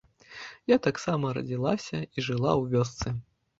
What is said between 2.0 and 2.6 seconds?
і жыла